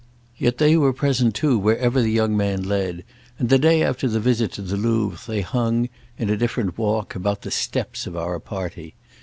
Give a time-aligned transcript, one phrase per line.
[0.35, 3.03] Yet they were present too wherever the young man led,
[3.37, 7.13] and the day after the visit to the Louvre they hung, in a different walk,
[7.13, 8.95] about the steps of our party.